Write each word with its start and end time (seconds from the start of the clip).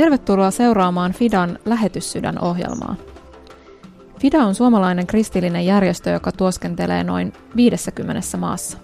Tervetuloa 0.00 0.50
seuraamaan 0.50 1.12
Fidan 1.12 1.58
lähetyssydän 1.64 2.44
ohjelmaa. 2.44 2.96
FIDA 4.18 4.38
on 4.38 4.54
suomalainen 4.54 5.06
kristillinen 5.06 5.66
järjestö, 5.66 6.10
joka 6.10 6.32
tuoskentelee 6.32 7.04
noin 7.04 7.32
50 7.56 8.36
maassa. 8.36 8.78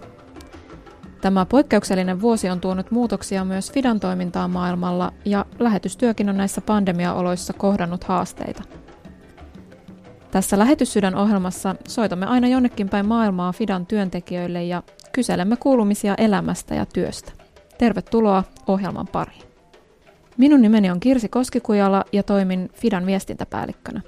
Tämä 1.21 1.47
poikkeuksellinen 1.47 2.21
vuosi 2.21 2.51
on 2.51 2.61
tuonut 2.61 2.91
muutoksia 2.91 3.45
myös 3.45 3.73
FIDAn 3.73 4.01
toimintaan 4.01 4.51
maailmalla 4.51 5.13
ja 5.25 5.45
lähetystyökin 5.59 6.29
on 6.29 6.37
näissä 6.37 6.61
pandemiaoloissa 6.61 7.53
kohdannut 7.53 8.05
haasteita. 8.05 8.63
Tässä 10.31 10.59
lähetyssydän 10.59 11.15
ohjelmassa 11.15 11.77
soitamme 11.89 12.27
aina 12.27 12.49
jonnekin 12.49 12.89
päin 12.89 13.07
maailmaa 13.07 13.53
FIDAn 13.53 13.87
työntekijöille 13.87 14.65
ja 14.65 14.83
kyselemme 15.13 15.57
kuulumisia 15.57 16.15
elämästä 16.19 16.75
ja 16.75 16.87
työstä. 16.87 17.33
Tervetuloa 17.79 18.45
ohjelman 18.67 19.07
pariin. 19.07 19.56
Minun 20.37 20.63
nimeni 20.63 20.91
on 20.91 21.01
Kirsi 21.01 21.29
Koskikujala 21.29 22.05
ja 22.13 22.23
toimin 22.23 22.71
Fidan 22.75 23.07
viestintäpäällikkönä. 23.07 24.01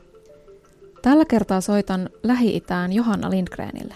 Tällä 1.02 1.24
kertaa 1.24 1.60
soitan 1.60 2.10
Lähi-Itään 2.22 2.92
Johanna 2.92 3.30
Lindgrenille. 3.30 3.94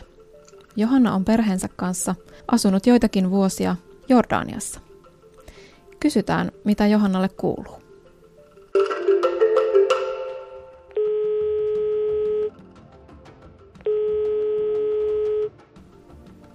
Johanna 0.76 1.14
on 1.14 1.24
perheensä 1.24 1.68
kanssa 1.76 2.14
asunut 2.52 2.86
joitakin 2.86 3.30
vuosia 3.30 3.76
Jordaniassa. 4.08 4.80
Kysytään, 6.00 6.52
mitä 6.64 6.86
Johannalle 6.86 7.28
kuuluu. 7.28 7.82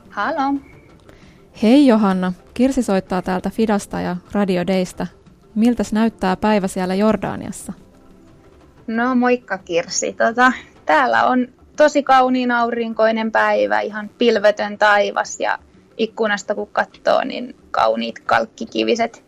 Halo. 0.09 0.53
Hei 1.64 1.88
Johanna, 1.88 2.33
Kirsi 2.53 2.83
soittaa 2.83 3.22
täältä 3.22 3.50
Fidasta 3.50 4.02
ja 4.02 4.16
Radio 4.31 4.67
Daystä. 4.67 5.08
Miltäs 5.56 5.94
näyttää 5.94 6.36
päivä 6.36 6.67
siellä 6.67 6.95
Jordaniassa? 6.95 7.73
No 8.88 9.16
moikka 9.16 9.58
Kirsi. 9.58 10.14
Tota, 10.14 10.52
täällä 10.86 11.26
on 11.26 11.48
tosi 11.76 12.04
kauniin 12.04 12.52
aurinkoinen 12.52 13.31
päivä, 13.31 13.80
ihan 13.80 14.09
pilvetön 14.17 14.78
taivas 14.78 15.39
ja 15.39 15.59
ikkunasta 15.98 16.56
kun 16.56 16.67
katsoo, 16.72 17.23
niin 17.23 17.56
kauniit 17.72 18.20
kalkkikiviset 18.20 19.23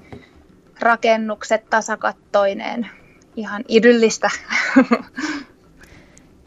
rakennukset 0.79 1.69
tasakattoineen. 1.69 2.89
Ihan 3.35 3.63
idyllistä. 3.67 4.29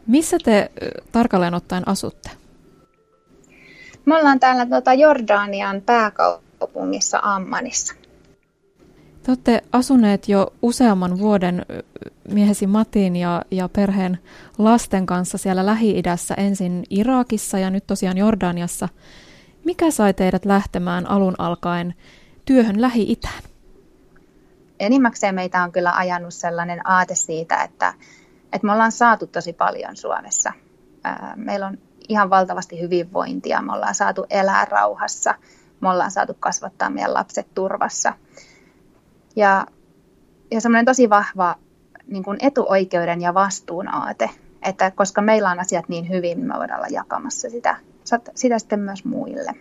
Missä 0.07 0.37
te 0.43 0.71
tarkalleen 1.11 1.53
ottaen 1.53 1.87
asutte? 1.87 2.29
Me 4.05 4.15
ollaan 4.15 4.39
täällä 4.39 4.65
tuota 4.65 4.93
Jordanian 4.93 5.81
pääkaupungissa 5.81 7.19
Ammanissa. 7.21 7.93
Te 9.23 9.31
olette 9.31 9.61
asuneet 9.71 10.29
jo 10.29 10.53
useamman 10.61 11.19
vuoden 11.19 11.65
miehesi 12.31 12.67
Matin 12.67 13.15
ja, 13.15 13.41
ja 13.51 13.69
perheen 13.69 14.19
lasten 14.57 15.05
kanssa 15.05 15.37
siellä 15.37 15.65
Lähi-idässä, 15.65 16.33
ensin 16.33 16.83
Irakissa 16.89 17.59
ja 17.59 17.69
nyt 17.69 17.87
tosiaan 17.87 18.17
Jordaniassa. 18.17 18.89
Mikä 19.65 19.91
sai 19.91 20.13
teidät 20.13 20.45
lähtemään 20.45 21.09
alun 21.09 21.35
alkaen 21.37 21.93
työhön 22.45 22.81
Lähi-itään? 22.81 23.43
Enimmäkseen 24.79 25.35
meitä 25.35 25.63
on 25.63 25.71
kyllä 25.71 25.95
ajanut 25.95 26.33
sellainen 26.33 26.87
aate 26.87 27.15
siitä, 27.15 27.63
että, 27.63 27.93
että 28.53 28.67
me 28.67 28.71
ollaan 28.71 28.91
saatu 28.91 29.27
tosi 29.27 29.53
paljon 29.53 29.95
Suomessa. 29.95 30.53
Meillä 31.35 31.67
on 31.67 31.77
ihan 32.09 32.29
valtavasti 32.29 32.81
hyvinvointia, 32.81 33.61
me 33.61 33.73
ollaan 33.73 33.95
saatu 33.95 34.25
elää 34.29 34.65
rauhassa, 34.65 35.35
me 35.81 35.89
ollaan 35.89 36.11
saatu 36.11 36.33
kasvattaa 36.39 36.89
meidän 36.89 37.13
lapset 37.13 37.47
turvassa– 37.53 38.13
ja, 39.35 39.65
ja 40.51 40.61
semmoinen 40.61 40.85
tosi 40.85 41.09
vahva 41.09 41.55
niin 42.07 42.23
kuin 42.23 42.37
etuoikeuden 42.41 43.21
ja 43.21 43.33
vastuun 43.33 43.87
aate, 43.87 44.29
että 44.61 44.91
koska 44.91 45.21
meillä 45.21 45.51
on 45.51 45.59
asiat 45.59 45.89
niin 45.89 46.09
hyvin, 46.09 46.37
niin 46.37 46.47
me 46.47 46.53
voidaan 46.57 46.79
olla 46.79 46.87
jakamassa 46.87 47.49
sitä, 47.49 47.77
sitä 48.35 48.59
sitten 48.59 48.79
myös 48.79 49.05
muille. 49.05 49.51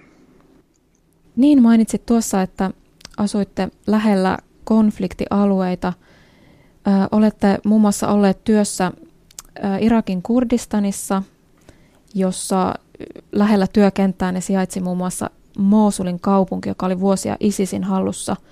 Niin 1.36 1.62
mainitsit 1.62 2.06
tuossa, 2.06 2.42
että 2.42 2.70
asuitte 3.16 3.68
lähellä 3.86 4.38
konfliktialueita. 4.64 5.92
Ö, 6.86 6.90
olette 7.12 7.58
muun 7.64 7.80
muassa 7.80 8.08
olleet 8.08 8.44
työssä 8.44 8.92
Irakin 9.80 10.22
Kurdistanissa, 10.22 11.22
jossa 12.14 12.74
lähellä 13.32 13.66
työkenttää 13.66 14.32
ne 14.32 14.40
sijaitsi 14.40 14.80
muun 14.80 14.96
muassa 14.96 15.30
Mosulin 15.58 16.20
kaupunki, 16.20 16.68
joka 16.68 16.86
oli 16.86 17.00
vuosia 17.00 17.36
ISISin 17.40 17.84
hallussa– 17.84 18.36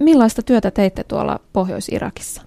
Millaista 0.00 0.42
työtä 0.42 0.70
teitte 0.70 1.04
tuolla 1.04 1.40
Pohjois-Irakissa? 1.52 2.42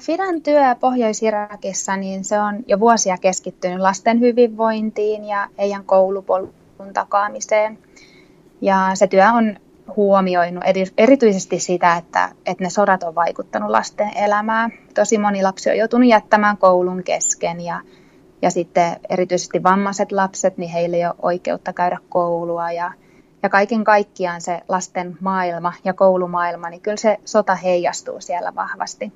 Fidan 0.00 0.42
työ 0.42 0.74
Pohjois-Irakissa, 0.80 1.96
niin 1.96 2.24
se 2.24 2.40
on 2.40 2.64
jo 2.66 2.80
vuosia 2.80 3.16
keskittynyt 3.18 3.80
lasten 3.80 4.20
hyvinvointiin 4.20 5.24
ja 5.24 5.48
heidän 5.58 5.84
koulupolun 5.84 6.54
takaamiseen. 6.92 7.78
Ja 8.60 8.90
se 8.94 9.06
työ 9.06 9.24
on 9.34 9.56
huomioinut 9.96 10.64
erityisesti 10.98 11.60
sitä, 11.60 11.96
että, 11.96 12.30
että 12.46 12.64
ne 12.64 12.70
sodat 12.70 13.02
on 13.02 13.14
vaikuttanut 13.14 13.70
lasten 13.70 14.16
elämään. 14.16 14.72
Tosi 14.94 15.18
moni 15.18 15.42
lapsi 15.42 15.70
on 15.70 15.76
joutunut 15.76 16.08
jättämään 16.08 16.56
koulun 16.56 17.02
kesken 17.02 17.60
ja, 17.60 17.80
ja 18.42 18.50
sitten 18.50 18.96
erityisesti 19.10 19.62
vammaiset 19.62 20.12
lapset, 20.12 20.58
niin 20.58 20.70
heillä 20.70 20.96
ei 20.96 21.06
ole 21.06 21.14
oikeutta 21.22 21.72
käydä 21.72 21.98
koulua 22.08 22.72
ja 22.72 22.92
ja 23.44 23.50
kaiken 23.50 23.84
kaikkiaan 23.84 24.40
se 24.40 24.60
lasten 24.68 25.16
maailma 25.20 25.72
ja 25.84 25.92
koulumaailma, 25.92 26.70
niin 26.70 26.80
kyllä 26.80 26.96
se 26.96 27.18
sota 27.24 27.54
heijastuu 27.54 28.20
siellä 28.20 28.54
vahvasti. 28.54 29.12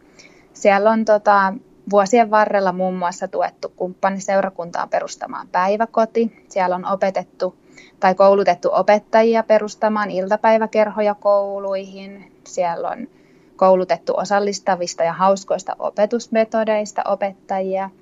Siellä 0.52 0.90
on 0.90 1.04
tota, 1.04 1.54
vuosien 1.90 2.30
varrella 2.30 2.72
muun 2.72 2.94
muassa 2.94 3.28
tuettu 3.28 3.72
kumppaniseurakuntaa 3.76 4.86
perustamaan 4.86 5.48
päiväkoti. 5.48 6.44
Siellä 6.48 6.76
on 6.76 6.86
opetettu 6.86 7.56
tai 8.00 8.14
koulutettu 8.14 8.68
opettajia 8.72 9.42
perustamaan 9.42 10.10
iltapäiväkerhoja 10.10 11.14
kouluihin. 11.14 12.32
Siellä 12.44 12.88
on 12.88 13.08
koulutettu 13.56 14.12
osallistavista 14.16 15.04
ja 15.04 15.12
hauskoista 15.12 15.76
opetusmetodeista 15.78 17.02
opettajia– 17.06 17.90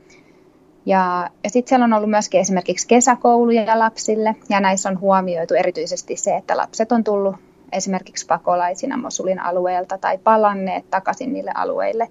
ja, 0.86 1.30
ja 1.44 1.50
sitten 1.50 1.68
siellä 1.68 1.84
on 1.84 1.92
ollut 1.92 2.10
myöskin 2.10 2.40
esimerkiksi 2.40 2.88
kesäkouluja 2.88 3.78
lapsille, 3.78 4.36
ja 4.48 4.60
näissä 4.60 4.88
on 4.88 5.00
huomioitu 5.00 5.54
erityisesti 5.54 6.16
se, 6.16 6.36
että 6.36 6.56
lapset 6.56 6.92
on 6.92 7.04
tullut 7.04 7.36
esimerkiksi 7.72 8.26
pakolaisina 8.26 8.96
Mosulin 8.96 9.40
alueelta 9.40 9.98
tai 9.98 10.18
palanneet 10.18 10.90
takaisin 10.90 11.32
niille 11.32 11.52
alueille, 11.54 12.08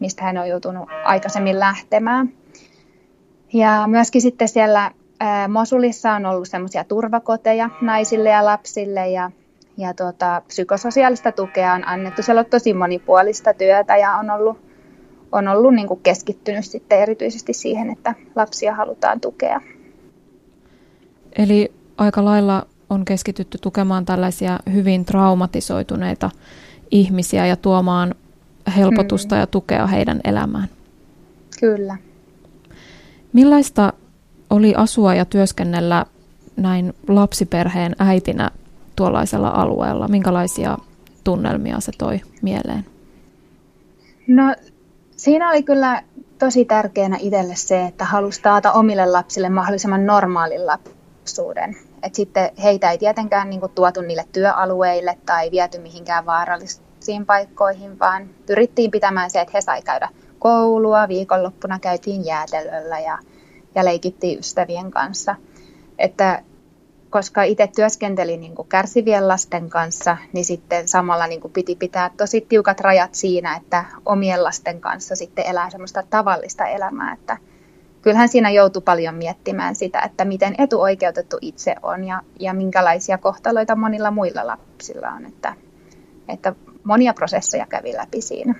mistä 0.00 0.24
hän 0.24 0.38
on 0.38 0.48
joutunut 0.48 0.88
aikaisemmin 1.04 1.60
lähtemään. 1.60 2.32
Ja 3.52 3.84
myöskin 3.86 4.22
sitten 4.22 4.48
siellä 4.48 4.90
Mosulissa 5.48 6.12
on 6.12 6.26
ollut 6.26 6.48
semmoisia 6.48 6.84
turvakoteja 6.84 7.70
naisille 7.80 8.28
ja 8.28 8.44
lapsille 8.44 9.08
ja, 9.08 9.30
ja 9.76 9.94
tuota, 9.94 10.42
psykososiaalista 10.46 11.32
tukea 11.32 11.72
on 11.72 11.88
annettu. 11.88 12.22
Siellä 12.22 12.40
on 12.40 12.46
tosi 12.46 12.74
monipuolista 12.74 13.54
työtä 13.54 13.96
ja 13.96 14.16
on 14.16 14.30
ollut 14.30 14.69
on 15.32 15.48
ollut 15.48 15.74
niin 15.74 15.88
kuin 15.88 16.00
keskittynyt 16.02 16.64
sitten 16.64 17.00
erityisesti 17.00 17.52
siihen, 17.52 17.90
että 17.90 18.14
lapsia 18.36 18.74
halutaan 18.74 19.20
tukea. 19.20 19.60
Eli 21.38 21.72
aika 21.98 22.24
lailla 22.24 22.66
on 22.90 23.04
keskitytty 23.04 23.58
tukemaan 23.58 24.04
tällaisia 24.04 24.58
hyvin 24.72 25.04
traumatisoituneita 25.04 26.30
ihmisiä 26.90 27.46
ja 27.46 27.56
tuomaan 27.56 28.14
helpotusta 28.76 29.34
mm. 29.34 29.40
ja 29.40 29.46
tukea 29.46 29.86
heidän 29.86 30.20
elämään. 30.24 30.68
Kyllä. 31.60 31.96
Millaista 33.32 33.92
oli 34.50 34.74
asua 34.74 35.14
ja 35.14 35.24
työskennellä 35.24 36.06
näin 36.56 36.94
lapsiperheen 37.08 37.96
äitinä 37.98 38.50
tuollaisella 38.96 39.48
alueella? 39.48 40.08
Minkälaisia 40.08 40.78
tunnelmia 41.24 41.80
se 41.80 41.92
toi 41.98 42.20
mieleen? 42.42 42.86
No 44.26 44.54
Siinä 45.20 45.50
oli 45.50 45.62
kyllä 45.62 46.02
tosi 46.38 46.64
tärkeänä 46.64 47.16
itselle 47.20 47.54
se, 47.56 47.84
että 47.84 48.04
halusi 48.04 48.42
taata 48.42 48.72
omille 48.72 49.06
lapsille 49.06 49.48
mahdollisimman 49.48 50.06
normaalin 50.06 50.66
lapsuuden. 50.66 51.76
Et 52.02 52.14
sitten 52.14 52.50
heitä 52.62 52.90
ei 52.90 52.98
tietenkään 52.98 53.50
niin 53.50 53.60
kuin, 53.60 53.72
tuotu 53.72 54.00
niille 54.00 54.24
työalueille 54.32 55.18
tai 55.26 55.50
viety 55.50 55.78
mihinkään 55.78 56.26
vaarallisiin 56.26 57.26
paikkoihin, 57.26 57.98
vaan 57.98 58.30
pyrittiin 58.46 58.90
pitämään 58.90 59.30
se, 59.30 59.40
että 59.40 59.52
he 59.54 59.60
sai 59.60 59.82
käydä 59.82 60.08
koulua, 60.38 61.08
viikonloppuna 61.08 61.78
käytiin 61.78 62.24
jäätelöllä 62.24 63.00
ja, 63.00 63.18
ja 63.74 63.84
leikittiin 63.84 64.38
ystävien 64.38 64.90
kanssa. 64.90 65.36
Että 65.98 66.42
koska 67.10 67.42
itse 67.42 67.66
työskentelin 67.76 68.40
niin 68.40 68.54
kuin 68.54 68.68
kärsivien 68.68 69.28
lasten 69.28 69.70
kanssa, 69.70 70.16
niin 70.32 70.44
sitten 70.44 70.88
samalla 70.88 71.26
niin 71.26 71.40
kuin 71.40 71.52
piti 71.52 71.76
pitää 71.76 72.10
tosi 72.16 72.46
tiukat 72.48 72.80
rajat 72.80 73.14
siinä, 73.14 73.56
että 73.56 73.84
omien 74.06 74.44
lasten 74.44 74.80
kanssa 74.80 75.16
sitten 75.16 75.46
elää 75.46 75.70
semmoista 75.70 76.02
tavallista 76.10 76.66
elämää, 76.66 77.12
että 77.12 77.36
kyllähän 78.02 78.28
siinä 78.28 78.50
joutui 78.50 78.82
paljon 78.82 79.14
miettimään 79.14 79.74
sitä, 79.74 80.00
että 80.00 80.24
miten 80.24 80.54
etuoikeutettu 80.58 81.38
itse 81.40 81.74
on 81.82 82.04
ja, 82.04 82.22
ja 82.40 82.54
minkälaisia 82.54 83.18
kohtaloita 83.18 83.76
monilla 83.76 84.10
muilla 84.10 84.46
lapsilla 84.46 85.08
on, 85.08 85.26
että, 85.26 85.54
että 86.28 86.54
monia 86.84 87.14
prosesseja 87.14 87.66
kävi 87.66 87.92
läpi 87.96 88.20
siinä. 88.20 88.54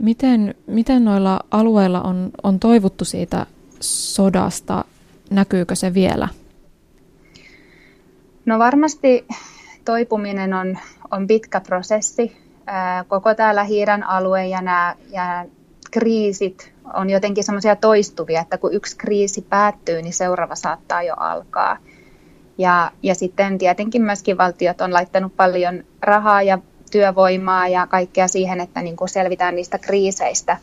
Miten, 0.00 0.54
miten 0.66 1.04
noilla 1.04 1.40
alueilla 1.50 2.00
on, 2.00 2.30
on 2.42 2.60
toivuttu 2.60 3.04
siitä 3.04 3.46
sodasta? 3.80 4.84
Näkyykö 5.30 5.74
se 5.74 5.94
vielä? 5.94 6.28
No 8.46 8.58
varmasti 8.58 9.26
toipuminen 9.84 10.54
on, 10.54 10.78
on 11.10 11.26
pitkä 11.26 11.60
prosessi. 11.60 12.36
Koko 13.08 13.34
tämä 13.34 13.54
lähi 13.54 13.84
alue 14.06 14.46
ja 14.46 14.62
nämä 14.62 14.96
ja 15.10 15.44
kriisit 15.90 16.72
on 16.94 17.10
jotenkin 17.10 17.44
semmoisia 17.44 17.76
toistuvia, 17.76 18.40
että 18.40 18.58
kun 18.58 18.74
yksi 18.74 18.96
kriisi 18.96 19.42
päättyy, 19.42 20.02
niin 20.02 20.12
seuraava 20.12 20.54
saattaa 20.54 21.02
jo 21.02 21.14
alkaa. 21.16 21.76
Ja, 22.58 22.90
ja 23.02 23.14
sitten 23.14 23.58
tietenkin 23.58 24.02
myöskin 24.02 24.38
valtiot 24.38 24.80
on 24.80 24.92
laittanut 24.92 25.36
paljon 25.36 25.84
rahaa 26.02 26.42
ja 26.42 26.58
työvoimaa 26.90 27.68
ja 27.68 27.86
kaikkea 27.86 28.28
siihen, 28.28 28.60
että 28.60 28.82
niin 28.82 28.96
kuin 28.96 29.08
selvitään 29.08 29.54
niistä 29.54 29.78
kriiseistä, 29.78 30.56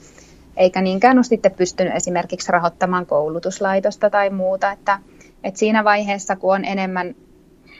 eikä 0.57 0.81
niinkään 0.81 1.17
ole 1.17 1.23
sitten 1.23 1.51
pystynyt 1.51 1.95
esimerkiksi 1.95 2.51
rahoittamaan 2.51 3.05
koulutuslaitosta 3.05 4.09
tai 4.09 4.29
muuta, 4.29 4.71
että, 4.71 4.99
että 5.43 5.59
siinä 5.59 5.83
vaiheessa, 5.83 6.35
kun 6.35 6.55
on 6.55 6.65
enemmän 6.65 7.15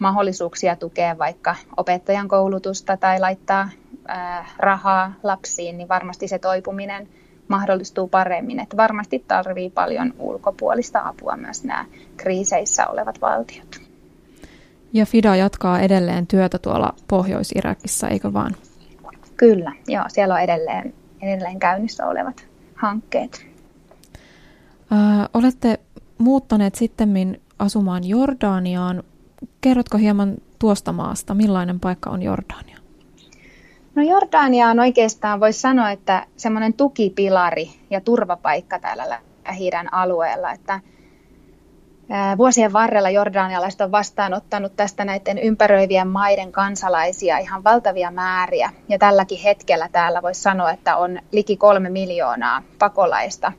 mahdollisuuksia 0.01 0.75
tukea 0.75 1.17
vaikka 1.17 1.55
opettajan 1.77 2.27
koulutusta 2.27 2.97
tai 2.97 3.19
laittaa 3.19 3.69
rahaa 4.57 5.13
lapsiin, 5.23 5.77
niin 5.77 5.87
varmasti 5.87 6.27
se 6.27 6.39
toipuminen 6.39 7.07
mahdollistuu 7.47 8.07
paremmin. 8.07 8.59
Että 8.59 8.77
varmasti 8.77 9.25
tarvii 9.27 9.69
paljon 9.69 10.13
ulkopuolista 10.19 11.01
apua 11.05 11.37
myös 11.37 11.63
nämä 11.63 11.85
kriiseissä 12.17 12.87
olevat 12.87 13.21
valtiot. 13.21 13.81
Ja 14.93 15.05
FIDA 15.05 15.35
jatkaa 15.35 15.79
edelleen 15.79 16.27
työtä 16.27 16.57
tuolla 16.59 16.93
Pohjois-Irakissa, 17.07 18.07
eikö 18.07 18.33
vaan? 18.33 18.55
Kyllä, 19.37 19.71
joo, 19.87 20.03
siellä 20.07 20.33
on 20.33 20.41
edelleen, 20.41 20.93
edelleen 21.21 21.59
käynnissä 21.59 22.07
olevat 22.07 22.47
hankkeet. 22.75 23.45
Ö, 24.91 24.95
olette 25.33 25.79
muuttaneet 26.17 26.75
sitten 26.75 27.39
asumaan 27.59 28.03
Jordaniaan. 28.03 29.03
Kerrotko 29.61 29.97
hieman 29.97 30.37
tuosta 30.59 30.91
maasta, 30.91 31.33
millainen 31.33 31.79
paikka 31.79 32.09
on 32.09 32.21
Jordania? 32.21 32.77
No 33.95 34.03
Jordania 34.03 34.67
on 34.67 34.79
oikeastaan, 34.79 35.39
voisi 35.39 35.61
sanoa, 35.61 35.91
että 35.91 36.25
semmoinen 36.37 36.73
tukipilari 36.73 37.69
ja 37.89 38.01
turvapaikka 38.01 38.79
täällä 38.79 39.19
lähi 39.45 39.71
alueella, 39.91 40.51
että 40.51 40.79
Vuosien 42.37 42.73
varrella 42.73 43.09
jordanialaiset 43.09 43.81
on 43.81 43.91
vastaanottanut 43.91 44.75
tästä 44.75 45.05
näiden 45.05 45.37
ympäröivien 45.37 46.07
maiden 46.07 46.51
kansalaisia 46.51 47.37
ihan 47.37 47.63
valtavia 47.63 48.11
määriä. 48.11 48.69
Ja 48.89 48.99
tälläkin 48.99 49.39
hetkellä 49.39 49.89
täällä 49.91 50.21
voisi 50.21 50.41
sanoa, 50.41 50.71
että 50.71 50.97
on 50.97 51.19
liki 51.31 51.57
kolme 51.57 51.89
miljoonaa 51.89 52.61
pakolaista 52.79 53.51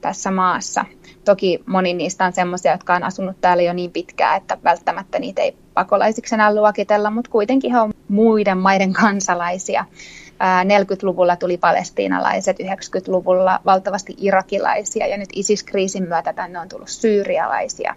tässä 0.00 0.30
maassa. 0.30 0.84
Toki 1.24 1.62
moni 1.66 1.94
niistä 1.94 2.24
on 2.24 2.32
sellaisia, 2.32 2.72
jotka 2.72 2.94
on 2.94 3.02
asunut 3.02 3.40
täällä 3.40 3.62
jo 3.62 3.72
niin 3.72 3.90
pitkään, 3.90 4.36
että 4.36 4.58
välttämättä 4.64 5.18
niitä 5.18 5.42
ei 5.42 5.56
pakolaisiksi 5.74 6.34
enää 6.34 6.54
luokitella, 6.54 7.10
mutta 7.10 7.30
kuitenkin 7.30 7.72
he 7.72 7.80
on 7.80 7.92
muiden 8.08 8.58
maiden 8.58 8.92
kansalaisia. 8.92 9.84
40-luvulla 10.64 11.36
tuli 11.36 11.56
palestiinalaiset, 11.56 12.56
90-luvulla 12.60 13.60
valtavasti 13.64 14.14
irakilaisia 14.18 15.06
ja 15.06 15.18
nyt 15.18 15.28
ISIS-kriisin 15.32 16.08
myötä 16.08 16.32
tänne 16.32 16.58
on 16.58 16.68
tullut 16.68 16.88
syyrialaisia. 16.88 17.94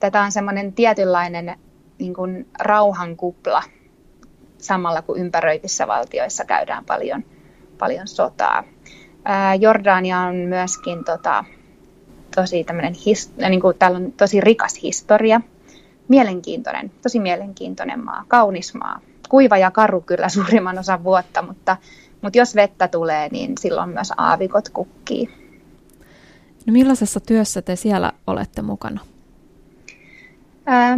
Tätä 0.00 0.22
on 0.22 0.32
semmoinen 0.32 0.72
tietynlainen 0.72 1.58
niin 1.98 2.14
kuin 2.14 2.48
rauhankupla 2.58 3.62
samalla 4.58 5.02
kun 5.02 5.18
ympäröivissä 5.18 5.86
valtioissa 5.86 6.44
käydään 6.44 6.84
paljon, 6.84 7.24
paljon 7.78 8.08
sotaa. 8.08 8.64
Jordania 9.60 10.20
on 10.20 10.34
myöskin 10.34 11.04
tota, 11.04 11.44
tosi 12.36 12.64
tämmöinen, 12.64 12.94
niin 13.48 13.60
kuin, 13.60 13.78
täällä 13.78 13.96
on 13.98 14.12
tosi 14.12 14.40
rikas 14.40 14.82
historia, 14.82 15.40
mielenkiintoinen, 16.08 16.92
tosi 17.02 17.20
mielenkiintoinen 17.20 18.04
maa, 18.04 18.24
kaunis 18.28 18.74
maa 18.74 19.00
kuiva 19.28 19.58
ja 19.58 19.70
karu 19.70 20.00
kyllä 20.00 20.28
suurimman 20.38 20.78
osan 20.78 21.04
vuotta, 21.04 21.42
mutta, 21.42 21.76
mutta 22.22 22.38
jos 22.38 22.54
vettä 22.54 22.88
tulee, 22.88 23.28
niin 23.28 23.52
silloin 23.60 23.90
myös 23.90 24.12
aavikot 24.16 24.68
kukkii. 24.68 25.28
No 26.66 26.72
millaisessa 26.72 27.20
työssä 27.20 27.62
te 27.62 27.76
siellä 27.76 28.12
olette 28.26 28.62
mukana? 28.62 29.00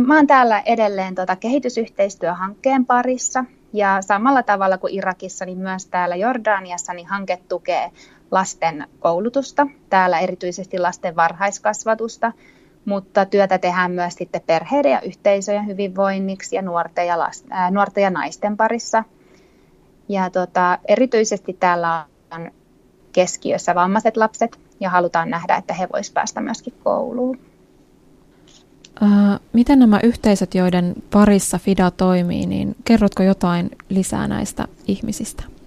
Mä 0.06 0.16
oon 0.16 0.26
täällä 0.26 0.62
edelleen 0.66 1.14
tuota 1.14 1.36
kehitysyhteistyöhankkeen 1.36 2.86
parissa 2.86 3.44
ja 3.72 4.02
samalla 4.02 4.42
tavalla 4.42 4.78
kuin 4.78 4.94
Irakissa, 4.94 5.44
niin 5.44 5.58
myös 5.58 5.86
täällä 5.86 6.16
Jordaniassa 6.16 6.92
niin 6.92 7.06
hanke 7.06 7.38
tukee 7.48 7.90
lasten 8.30 8.86
koulutusta, 9.00 9.66
täällä 9.90 10.18
erityisesti 10.18 10.78
lasten 10.78 11.16
varhaiskasvatusta 11.16 12.32
mutta 12.88 13.24
työtä 13.24 13.58
tehdään 13.58 13.90
myös 13.90 14.14
sitten 14.14 14.40
perheiden 14.46 14.92
ja 14.92 15.00
yhteisöjen 15.00 15.66
hyvinvoinniksi 15.66 16.56
ja 16.56 16.62
nuorten 16.62 17.06
ja, 17.06 17.18
last, 17.18 17.46
ää, 17.50 17.70
nuorten 17.70 18.02
ja 18.02 18.10
naisten 18.10 18.56
parissa. 18.56 19.04
Ja 20.08 20.30
tota, 20.30 20.78
erityisesti 20.88 21.52
täällä 21.52 22.06
on 22.30 22.50
keskiössä 23.12 23.74
vammaiset 23.74 24.16
lapset 24.16 24.58
ja 24.80 24.90
halutaan 24.90 25.30
nähdä, 25.30 25.56
että 25.56 25.74
he 25.74 25.88
voisivat 25.92 26.14
päästä 26.14 26.40
myöskin 26.40 26.74
kouluun. 26.84 27.38
Miten 29.52 29.78
nämä 29.78 30.00
yhteisöt, 30.02 30.54
joiden 30.54 30.94
parissa 31.10 31.58
FIDA 31.58 31.90
toimii, 31.90 32.46
niin 32.46 32.76
kerrotko 32.84 33.22
jotain 33.22 33.70
lisää 33.88 34.28
näistä 34.28 34.68
ihmisistä? 34.86 35.57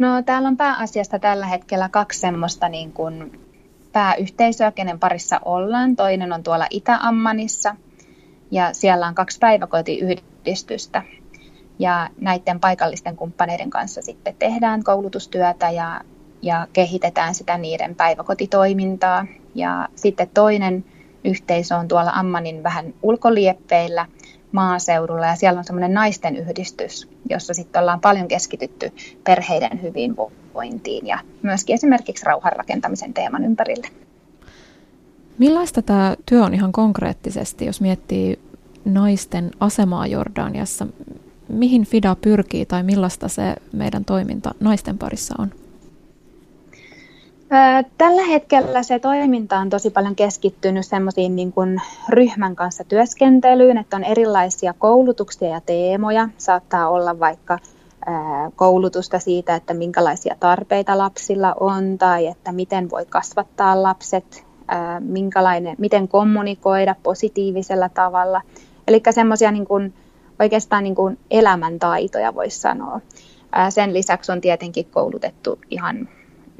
No 0.00 0.22
täällä 0.22 0.48
on 0.48 0.56
pääasiasta 0.56 1.18
tällä 1.18 1.46
hetkellä 1.46 1.88
kaksi 1.88 2.20
semmoista 2.20 2.68
niin 2.68 2.92
kuin 2.92 3.40
pääyhteisöä, 3.92 4.72
kenen 4.72 4.98
parissa 4.98 5.40
ollaan. 5.44 5.96
Toinen 5.96 6.32
on 6.32 6.42
tuolla 6.42 6.66
Itä-Ammanissa 6.70 7.76
ja 8.50 8.74
siellä 8.74 9.06
on 9.06 9.14
kaksi 9.14 9.38
päiväkotiyhdistystä. 9.38 11.02
Ja 11.78 12.08
näiden 12.20 12.60
paikallisten 12.60 13.16
kumppaneiden 13.16 13.70
kanssa 13.70 14.02
sitten 14.02 14.36
tehdään 14.38 14.84
koulutustyötä 14.84 15.70
ja, 15.70 16.00
ja 16.42 16.66
kehitetään 16.72 17.34
sitä 17.34 17.58
niiden 17.58 17.94
päiväkotitoimintaa. 17.94 19.26
Ja 19.54 19.88
sitten 19.94 20.30
toinen 20.34 20.84
yhteisö 21.24 21.76
on 21.76 21.88
tuolla 21.88 22.10
Ammanin 22.14 22.62
vähän 22.62 22.94
ulkolieppeillä 23.02 24.06
maaseudulla 24.52 25.26
ja 25.26 25.34
siellä 25.34 25.58
on 25.58 25.64
semmoinen 25.64 25.94
naisten 25.94 26.36
yhdistys, 26.36 27.08
jossa 27.30 27.54
sitten 27.54 27.80
ollaan 27.80 28.00
paljon 28.00 28.28
keskitytty 28.28 28.92
perheiden 29.24 29.82
hyvinvointiin 29.82 31.06
ja 31.06 31.18
myöskin 31.42 31.74
esimerkiksi 31.74 32.26
rauhanrakentamisen 32.26 33.14
teeman 33.14 33.44
ympärille. 33.44 33.88
Millaista 35.38 35.82
tämä 35.82 36.16
työ 36.26 36.44
on 36.44 36.54
ihan 36.54 36.72
konkreettisesti, 36.72 37.66
jos 37.66 37.80
miettii 37.80 38.38
naisten 38.84 39.50
asemaa 39.60 40.06
Jordaniassa? 40.06 40.86
Mihin 41.48 41.84
FIDA 41.84 42.16
pyrkii 42.20 42.66
tai 42.66 42.82
millaista 42.82 43.28
se 43.28 43.56
meidän 43.72 44.04
toiminta 44.04 44.54
naisten 44.60 44.98
parissa 44.98 45.34
on? 45.38 45.50
Tällä 47.98 48.22
hetkellä 48.22 48.82
se 48.82 48.98
toiminta 48.98 49.58
on 49.58 49.70
tosi 49.70 49.90
paljon 49.90 50.16
keskittynyt 50.16 50.86
semmoisiin 50.86 51.36
niin 51.36 51.52
kuin 51.52 51.82
ryhmän 52.08 52.56
kanssa 52.56 52.84
työskentelyyn, 52.84 53.78
että 53.78 53.96
on 53.96 54.04
erilaisia 54.04 54.74
koulutuksia 54.78 55.48
ja 55.48 55.60
teemoja. 55.60 56.28
Saattaa 56.38 56.88
olla 56.88 57.18
vaikka 57.18 57.58
koulutusta 58.56 59.18
siitä, 59.18 59.54
että 59.54 59.74
minkälaisia 59.74 60.36
tarpeita 60.40 60.98
lapsilla 60.98 61.54
on 61.60 61.98
tai 61.98 62.26
että 62.26 62.52
miten 62.52 62.90
voi 62.90 63.06
kasvattaa 63.06 63.82
lapset, 63.82 64.44
minkälainen, 65.00 65.76
miten 65.78 66.08
kommunikoida 66.08 66.94
positiivisella 67.02 67.88
tavalla. 67.88 68.42
Eli 68.88 69.02
semmoisia 69.10 69.50
niin 69.52 69.66
kuin, 69.66 69.94
oikeastaan 70.40 70.84
niin 70.84 70.94
kuin 70.94 71.18
elämäntaitoja 71.30 72.34
voisi 72.34 72.58
sanoa. 72.60 73.00
Sen 73.68 73.94
lisäksi 73.94 74.32
on 74.32 74.40
tietenkin 74.40 74.86
koulutettu 74.90 75.58
ihan 75.70 76.08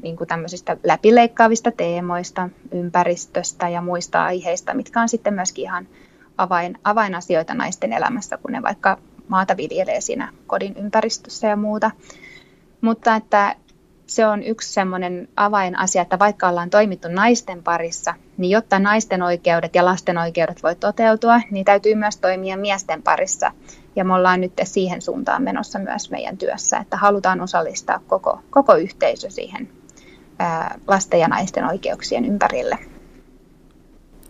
niin 0.01 0.17
kuin 0.17 0.27
tämmöisistä 0.27 0.77
läpileikkaavista 0.83 1.71
teemoista, 1.71 2.49
ympäristöstä 2.71 3.69
ja 3.69 3.81
muista 3.81 4.23
aiheista, 4.23 4.73
mitkä 4.73 5.01
on 5.01 5.09
sitten 5.09 5.33
myöskin 5.33 5.63
ihan 5.63 5.87
avain, 6.37 6.77
avainasioita 6.83 7.53
naisten 7.53 7.93
elämässä, 7.93 8.37
kun 8.37 8.51
ne 8.51 8.61
vaikka 8.61 8.97
maata 9.27 9.57
viljelee 9.57 10.01
siinä 10.01 10.33
kodin 10.47 10.77
ympäristössä 10.77 11.47
ja 11.47 11.55
muuta. 11.55 11.91
Mutta 12.81 13.15
että 13.15 13.55
se 14.07 14.27
on 14.27 14.43
yksi 14.43 14.73
semmoinen 14.73 15.27
avainasia, 15.35 16.01
että 16.01 16.19
vaikka 16.19 16.49
ollaan 16.49 16.69
toimittu 16.69 17.07
naisten 17.07 17.63
parissa, 17.63 18.13
niin 18.37 18.51
jotta 18.51 18.79
naisten 18.79 19.23
oikeudet 19.23 19.75
ja 19.75 19.85
lasten 19.85 20.17
oikeudet 20.17 20.63
voi 20.63 20.75
toteutua, 20.75 21.41
niin 21.51 21.65
täytyy 21.65 21.95
myös 21.95 22.17
toimia 22.17 22.57
miesten 22.57 23.03
parissa. 23.03 23.51
Ja 23.95 24.05
me 24.05 24.13
ollaan 24.13 24.41
nyt 24.41 24.53
siihen 24.63 25.01
suuntaan 25.01 25.43
menossa 25.43 25.79
myös 25.79 26.11
meidän 26.11 26.37
työssä, 26.37 26.77
että 26.77 26.97
halutaan 26.97 27.41
osallistaa 27.41 27.99
koko, 28.07 28.39
koko 28.49 28.75
yhteisö 28.75 29.29
siihen 29.29 29.80
lasten 30.87 31.19
ja 31.19 31.27
naisten 31.27 31.65
oikeuksien 31.65 32.25
ympärille. 32.25 32.77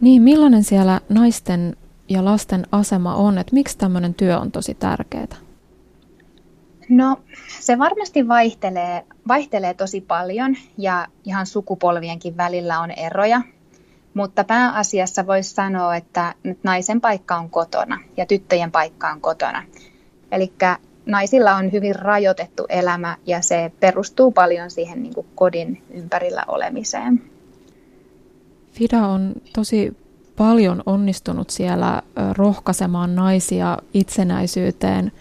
Niin, 0.02 0.22
millainen 0.22 0.64
siellä 0.64 1.02
naisten 1.10 1.78
ja 2.10 2.26
lasten 2.26 2.66
asema 2.72 3.16
on, 3.16 3.38
että 3.38 3.54
miksi 3.54 3.78
tämmöinen 3.78 4.14
työ 4.14 4.40
on 4.40 4.52
tosi 4.52 4.74
tärkeää? 4.74 5.36
No 6.90 7.18
se 7.60 7.80
varmasti 7.80 8.28
vaihtelee, 8.28 9.06
vaihtelee 9.28 9.74
tosi 9.74 10.02
paljon 10.02 10.56
ja 10.78 11.08
ihan 11.24 11.46
sukupolvienkin 11.46 12.38
välillä 12.38 12.80
on 12.80 12.92
eroja, 12.92 13.42
mutta 14.14 14.44
pääasiassa 14.44 15.28
voisi 15.28 15.54
sanoa, 15.54 15.96
että 15.96 16.34
nyt 16.44 16.60
naisen 16.64 17.02
paikka 17.02 17.36
on 17.36 17.50
kotona 17.50 18.00
ja 18.18 18.26
tyttöjen 18.26 18.72
paikka 18.72 19.10
on 19.10 19.22
kotona. 19.22 19.64
Eli 20.32 20.54
naisilla 21.06 21.56
on 21.56 21.72
hyvin 21.72 21.96
rajoitettu 21.96 22.66
elämä 22.70 23.18
ja 23.26 23.42
se 23.42 23.72
perustuu 23.80 24.32
paljon 24.32 24.72
siihen 24.72 25.04
niin 25.04 25.14
kodin 25.42 25.84
ympärillä 25.94 26.44
olemiseen. 26.48 27.22
Fida 28.72 29.08
on 29.08 29.34
tosi 29.54 29.98
paljon 30.38 30.84
onnistunut 30.86 31.50
siellä 31.50 32.02
rohkaisemaan 32.38 33.16
naisia 33.16 33.78
itsenäisyyteen. 33.94 35.12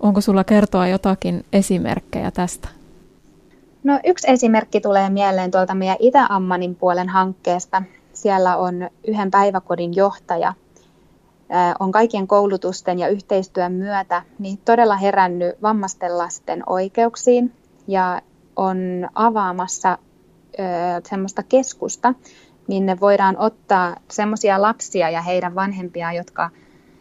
Onko 0.00 0.20
sulla 0.20 0.44
kertoa 0.44 0.86
jotakin 0.86 1.44
esimerkkejä 1.52 2.30
tästä? 2.30 2.68
No 3.84 4.00
yksi 4.04 4.30
esimerkki 4.30 4.80
tulee 4.80 5.10
mieleen 5.10 5.50
tuolta 5.50 5.74
meidän 5.74 5.96
Itä-Ammanin 5.98 6.74
puolen 6.74 7.08
hankkeesta. 7.08 7.82
Siellä 8.12 8.56
on 8.56 8.90
yhden 9.06 9.30
päiväkodin 9.30 9.96
johtaja, 9.96 10.52
on 11.78 11.92
kaikkien 11.92 12.26
koulutusten 12.26 12.98
ja 12.98 13.08
yhteistyön 13.08 13.72
myötä 13.72 14.22
niin 14.38 14.58
todella 14.64 14.96
herännyt 14.96 15.62
vammaisten 15.62 16.18
lasten 16.18 16.62
oikeuksiin 16.66 17.52
ja 17.88 18.22
on 18.56 19.08
avaamassa 19.14 19.98
semmoista 21.08 21.42
keskusta, 21.42 22.14
minne 22.68 23.00
voidaan 23.00 23.38
ottaa 23.38 23.96
semmoisia 24.10 24.62
lapsia 24.62 25.10
ja 25.10 25.22
heidän 25.22 25.54
vanhempiaan, 25.54 26.14
jotka, 26.14 26.50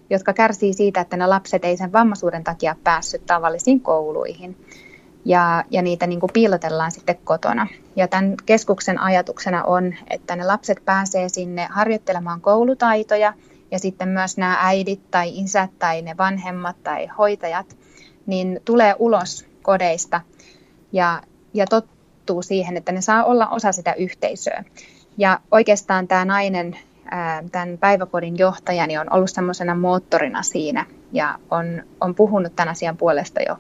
jotka 0.10 0.34
kärsii 0.34 0.74
siitä, 0.74 1.02
että 1.02 1.18
ne 1.18 1.28
lapset 1.28 1.66
ei 1.66 1.78
sen 1.78 1.94
vammaisuuden 1.94 2.44
takia 2.44 2.76
päässyt 2.84 3.26
tavallisiin 3.26 3.82
kouluihin. 3.82 4.58
Ja, 5.26 5.64
ja 5.72 5.82
niitä 5.82 6.08
niin 6.08 6.20
kuin 6.20 6.34
piilotellaan 6.34 6.92
sitten 6.92 7.18
kotona. 7.24 7.68
Ja 7.96 8.08
tämän 8.08 8.36
keskuksen 8.46 9.00
ajatuksena 9.00 9.64
on, 9.64 9.96
että 10.10 10.36
ne 10.36 10.46
lapset 10.46 10.86
pääsee 10.86 11.30
sinne 11.30 11.68
harjoittelemaan 11.72 12.42
koulutaitoja 12.42 13.34
ja 13.72 13.80
sitten 13.80 14.10
myös 14.10 14.38
nämä 14.38 14.58
äidit 14.62 15.12
tai 15.12 15.40
isät 15.40 15.72
tai 15.80 16.02
ne 16.02 16.18
vanhemmat 16.18 16.76
tai 16.84 17.08
hoitajat, 17.18 17.78
niin 18.26 18.60
tulee 18.66 18.96
ulos 19.00 19.46
kodeista 19.62 20.22
ja, 20.92 21.22
ja 21.54 21.66
tottuu 21.68 22.42
siihen, 22.42 22.78
että 22.78 22.92
ne 22.92 23.02
saa 23.02 23.24
olla 23.24 23.48
osa 23.48 23.72
sitä 23.72 23.94
yhteisöä. 23.94 24.64
Ja 25.18 25.40
oikeastaan 25.52 26.08
tämä 26.08 26.26
nainen, 26.26 26.78
tämän 27.52 27.78
päiväkodin 27.80 28.38
johtajani, 28.38 28.98
on 28.98 29.14
ollut 29.14 29.30
semmoisena 29.30 29.76
moottorina 29.76 30.44
siinä 30.44 30.86
ja 31.12 31.40
on, 31.52 31.84
on 32.02 32.16
puhunut 32.16 32.56
tämän 32.56 32.72
asian 32.72 32.98
puolesta 32.98 33.42
jo 33.42 33.58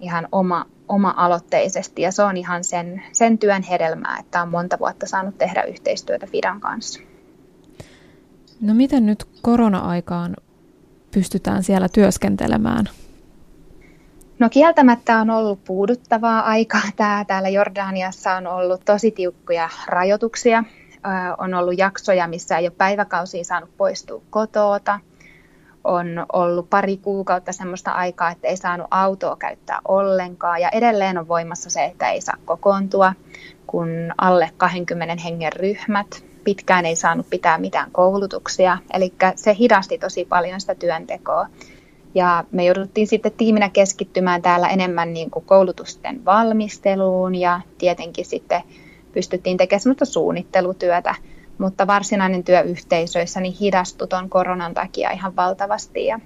ihan 0.00 0.28
oma, 0.32 0.66
oma-aloitteisesti 0.88 2.02
ja 2.02 2.12
se 2.12 2.22
on 2.22 2.36
ihan 2.36 2.64
sen, 2.64 3.02
sen 3.12 3.38
työn 3.38 3.62
hedelmää, 3.62 4.16
että 4.20 4.42
on 4.42 4.48
monta 4.48 4.78
vuotta 4.78 5.06
saanut 5.06 5.38
tehdä 5.38 5.62
yhteistyötä 5.62 6.26
Fidan 6.26 6.60
kanssa. 6.60 7.00
No 8.60 8.74
miten 8.74 9.06
nyt 9.06 9.24
korona-aikaan 9.42 10.36
pystytään 11.10 11.62
siellä 11.62 11.88
työskentelemään? 11.88 12.88
No 14.38 14.48
kieltämättä 14.50 15.18
on 15.20 15.30
ollut 15.30 15.64
puuduttavaa 15.64 16.40
aikaa. 16.40 16.80
Tää, 16.96 17.24
täällä 17.24 17.48
Jordaniassa 17.48 18.34
on 18.34 18.46
ollut 18.46 18.80
tosi 18.84 19.10
tiukkoja 19.10 19.68
rajoituksia. 19.86 20.64
on 21.38 21.54
ollut 21.54 21.78
jaksoja, 21.78 22.28
missä 22.28 22.58
ei 22.58 22.66
ole 22.66 22.72
päiväkausia 22.78 23.44
saanut 23.44 23.76
poistua 23.76 24.22
kotoota. 24.30 25.00
On 25.84 26.26
ollut 26.32 26.70
pari 26.70 26.96
kuukautta 26.96 27.52
semmoista 27.52 27.90
aikaa, 27.90 28.30
että 28.30 28.48
ei 28.48 28.56
saanut 28.56 28.86
autoa 28.90 29.36
käyttää 29.36 29.80
ollenkaan. 29.88 30.60
Ja 30.60 30.68
edelleen 30.68 31.18
on 31.18 31.28
voimassa 31.28 31.70
se, 31.70 31.84
että 31.84 32.10
ei 32.10 32.20
saa 32.20 32.36
kokoontua, 32.44 33.12
kun 33.66 33.88
alle 34.18 34.50
20 34.56 35.22
hengen 35.22 35.52
ryhmät. 35.52 36.24
Pitkään 36.44 36.86
ei 36.86 36.96
saanut 36.96 37.30
pitää 37.30 37.58
mitään 37.58 37.90
koulutuksia. 37.90 38.78
Eli 38.92 39.12
se 39.36 39.54
hidasti 39.58 39.98
tosi 39.98 40.24
paljon 40.24 40.60
sitä 40.60 40.74
työntekoa. 40.74 41.46
Ja 42.16 42.44
me 42.52 42.64
jouduttiin 42.64 43.06
sitten 43.06 43.32
tiiminä 43.32 43.68
keskittymään 43.68 44.42
täällä 44.42 44.68
enemmän 44.68 45.12
niin 45.12 45.30
kuin 45.30 45.44
koulutusten 45.44 46.24
valmisteluun 46.24 47.34
ja 47.34 47.60
tietenkin 47.78 48.24
sitten 48.24 48.62
pystyttiin 49.12 49.56
tekemään 49.56 49.80
sellaista 49.80 50.04
suunnittelutyötä, 50.04 51.14
mutta 51.58 51.86
varsinainen 51.86 52.44
työ 52.44 52.60
yhteisöissä 52.60 53.40
niin 53.40 53.54
hidastui 53.60 54.08
tuon 54.08 54.30
koronan 54.30 54.74
takia 54.74 55.10
ihan 55.10 55.36
valtavasti. 55.36 56.06
Ja 56.06 56.20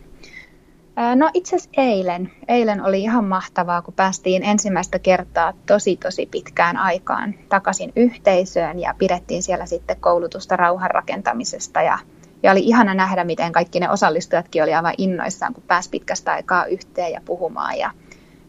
No 1.16 1.30
itse 1.34 1.56
asiassa 1.56 1.82
eilen. 1.82 2.30
Eilen 2.48 2.84
oli 2.84 3.02
ihan 3.02 3.24
mahtavaa, 3.24 3.82
kun 3.82 3.94
päästiin 3.94 4.42
ensimmäistä 4.42 4.98
kertaa 4.98 5.52
tosi 5.66 5.96
tosi 5.96 6.28
pitkään 6.30 6.76
aikaan 6.76 7.34
takaisin 7.48 7.92
yhteisöön 7.96 8.78
ja 8.78 8.94
pidettiin 8.98 9.42
siellä 9.42 9.66
sitten 9.66 10.00
koulutusta 10.00 10.56
rauhanrakentamisesta 10.56 11.82
ja 11.82 11.98
ja 12.42 12.52
oli 12.52 12.60
ihana 12.60 12.94
nähdä, 12.94 13.24
miten 13.24 13.52
kaikki 13.52 13.80
ne 13.80 13.90
osallistujatkin 13.90 14.62
oli 14.62 14.74
aivan 14.74 14.94
innoissaan, 14.98 15.54
kun 15.54 15.64
pääsi 15.66 15.90
pitkästä 15.90 16.32
aikaa 16.32 16.64
yhteen 16.64 17.12
ja 17.12 17.20
puhumaan 17.24 17.78
ja, 17.78 17.90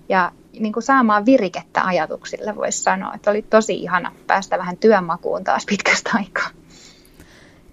ja 0.09 0.31
niin 0.59 0.73
kuin 0.73 0.83
saamaan 0.83 1.25
virikettä 1.25 1.81
ajatuksille, 1.83 2.55
voisi 2.55 2.83
sanoa. 2.83 3.13
Että 3.13 3.31
oli 3.31 3.41
tosi 3.41 3.73
ihana 3.75 4.11
päästä 4.27 4.57
vähän 4.57 4.77
työmakuun 4.77 5.43
taas 5.43 5.65
pitkästä 5.65 6.09
aikaa. 6.13 6.49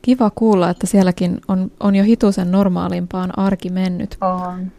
Kiva 0.02 0.30
kuulla, 0.34 0.70
että 0.70 0.86
sielläkin 0.86 1.40
on, 1.48 1.70
on 1.80 1.94
jo 1.94 2.04
hitusen 2.04 2.50
normaalimpaan 2.50 3.38
arki 3.38 3.70
mennyt. 3.70 4.16
On. 4.20 4.72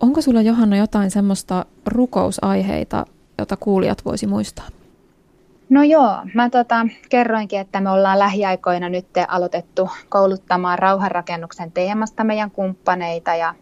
Onko 0.00 0.22
sulla 0.22 0.42
Johanna 0.42 0.76
jotain 0.76 1.10
semmoista 1.10 1.66
rukousaiheita, 1.86 3.06
jota 3.38 3.56
kuulijat 3.56 4.04
voisi 4.04 4.26
muistaa? 4.26 4.68
No 5.68 5.82
joo, 5.82 6.16
mä 6.34 6.50
tota, 6.50 6.86
kerroinkin, 7.08 7.60
että 7.60 7.80
me 7.80 7.90
ollaan 7.90 8.18
lähiaikoina 8.18 8.88
nyt 8.88 9.06
aloitettu 9.28 9.90
kouluttamaan 10.08 10.78
rauhanrakennuksen 10.78 11.72
teemasta 11.72 12.24
meidän 12.24 12.50
kumppaneita 12.50 13.34
ja, 13.34 13.54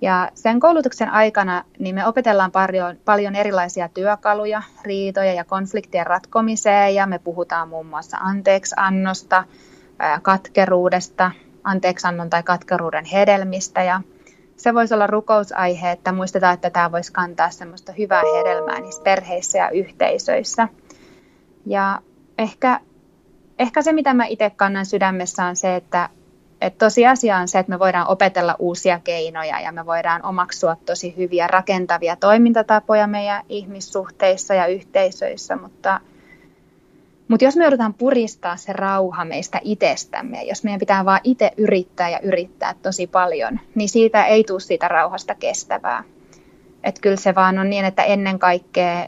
ja 0.00 0.30
sen 0.34 0.60
koulutuksen 0.60 1.10
aikana 1.10 1.64
niin 1.78 1.94
me 1.94 2.06
opetellaan 2.06 2.50
paljon, 2.50 2.96
paljon 3.04 3.36
erilaisia 3.36 3.88
työkaluja, 3.88 4.62
riitoja 4.84 5.32
ja 5.32 5.44
konfliktien 5.44 6.06
ratkomiseen 6.06 6.94
ja 6.94 7.06
me 7.06 7.18
puhutaan 7.18 7.68
muun 7.68 7.86
muassa 7.86 8.16
anteeksiannosta, 8.16 9.44
katkeruudesta, 10.22 11.30
anteeksiannon 11.64 12.30
tai 12.30 12.42
katkeruuden 12.42 13.04
hedelmistä 13.04 13.82
ja 13.82 14.00
se 14.56 14.74
voisi 14.74 14.94
olla 14.94 15.06
rukousaihe, 15.06 15.90
että 15.90 16.12
muistetaan, 16.12 16.54
että 16.54 16.70
tämä 16.70 16.92
voisi 16.92 17.12
kantaa 17.12 17.50
semmoista 17.50 17.92
hyvää 17.92 18.22
hedelmää 18.38 18.80
niissä 18.80 19.02
perheissä 19.02 19.58
ja 19.58 19.70
yhteisöissä– 19.70 20.68
ja 21.66 22.02
ehkä, 22.38 22.80
ehkä 23.58 23.82
se, 23.82 23.92
mitä 23.92 24.14
mä 24.14 24.24
itse 24.24 24.50
kannan 24.50 24.86
sydämessä 24.86 25.44
on 25.44 25.56
se, 25.56 25.76
että, 25.76 26.08
että 26.60 26.84
tosiasia 26.84 27.36
on 27.36 27.48
se, 27.48 27.58
että 27.58 27.70
me 27.70 27.78
voidaan 27.78 28.08
opetella 28.08 28.56
uusia 28.58 29.00
keinoja 29.04 29.60
ja 29.60 29.72
me 29.72 29.86
voidaan 29.86 30.24
omaksua 30.24 30.76
tosi 30.86 31.16
hyviä 31.16 31.46
rakentavia 31.46 32.16
toimintatapoja 32.16 33.06
meidän 33.06 33.44
ihmissuhteissa 33.48 34.54
ja 34.54 34.66
yhteisöissä, 34.66 35.56
mutta, 35.56 36.00
mutta 37.28 37.44
jos 37.44 37.56
me 37.56 37.64
joudutaan 37.64 37.94
puristaa 37.94 38.56
se 38.56 38.72
rauha 38.72 39.24
meistä 39.24 39.60
itsestämme, 39.62 40.42
jos 40.42 40.64
meidän 40.64 40.80
pitää 40.80 41.04
vaan 41.04 41.20
itse 41.24 41.50
yrittää 41.56 42.08
ja 42.08 42.20
yrittää 42.20 42.74
tosi 42.82 43.06
paljon, 43.06 43.60
niin 43.74 43.88
siitä 43.88 44.24
ei 44.24 44.44
tule 44.44 44.60
siitä 44.60 44.88
rauhasta 44.88 45.34
kestävää. 45.34 46.04
Että 46.84 47.00
kyllä 47.00 47.16
se 47.16 47.34
vaan 47.34 47.58
on 47.58 47.70
niin, 47.70 47.84
että 47.84 48.02
ennen 48.02 48.38
kaikkea 48.38 49.06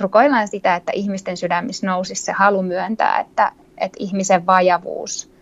rukoillaan 0.00 0.48
sitä, 0.48 0.76
että 0.76 0.92
ihmisten 0.94 1.36
sydämissä 1.36 1.86
nousisi 1.86 2.24
se 2.24 2.32
halu 2.32 2.62
myöntää, 2.62 3.20
että, 3.20 3.52
että 3.78 3.96
ihmisen 3.98 4.46
vajavuus 4.46 5.34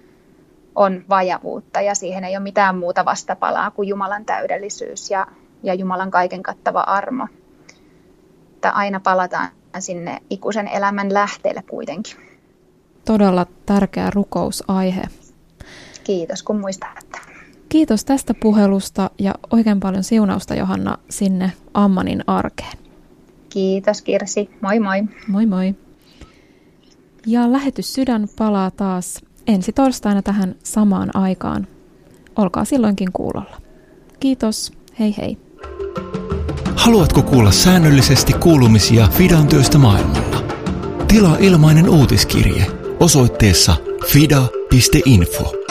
on 0.74 1.04
vajavuutta 1.08 1.80
ja 1.80 1.94
siihen 1.94 2.24
ei 2.24 2.36
ole 2.36 2.42
mitään 2.42 2.78
muuta 2.78 3.04
vastapalaa 3.04 3.70
kuin 3.70 3.88
Jumalan 3.88 4.24
täydellisyys 4.24 5.10
ja, 5.10 5.26
ja 5.62 5.74
Jumalan 5.74 6.10
kaiken 6.10 6.42
kattava 6.42 6.80
armo. 6.80 7.28
Että 8.54 8.70
aina 8.70 9.00
palataan 9.00 9.48
sinne 9.78 10.18
ikuisen 10.30 10.68
elämän 10.68 11.14
lähteelle 11.14 11.62
kuitenkin. 11.70 12.16
Todella 13.04 13.46
tärkeä 13.66 14.10
rukousaihe. 14.10 15.02
Kiitos 16.04 16.42
kun 16.42 16.60
muistatte. 16.60 17.18
Kiitos 17.68 18.04
tästä 18.04 18.34
puhelusta 18.34 19.10
ja 19.18 19.34
oikein 19.50 19.80
paljon 19.80 20.04
siunausta 20.04 20.54
Johanna 20.54 20.98
sinne 21.10 21.52
Ammanin 21.74 22.24
arkeen. 22.26 22.81
Kiitos 23.52 24.02
Kirsi. 24.02 24.50
Moi 24.60 24.80
moi. 24.80 25.02
Moi 25.28 25.46
moi. 25.46 25.74
Ja 27.26 27.52
lähetys 27.52 27.94
sydän 27.94 28.28
palaa 28.38 28.70
taas 28.70 29.20
ensi 29.46 29.72
torstaina 29.72 30.22
tähän 30.22 30.54
samaan 30.64 31.16
aikaan. 31.16 31.66
Olkaa 32.36 32.64
silloinkin 32.64 33.12
kuulolla. 33.12 33.56
Kiitos. 34.20 34.72
Hei 34.98 35.14
hei. 35.18 35.38
Haluatko 36.76 37.22
kuulla 37.22 37.50
säännöllisesti 37.52 38.32
kuulumisia 38.32 39.08
Fidan 39.08 39.48
työstä 39.48 39.78
maailmalla? 39.78 40.42
Tilaa 41.08 41.36
ilmainen 41.40 41.88
uutiskirje 41.88 42.66
osoitteessa 43.00 43.76
fida.info. 44.06 45.61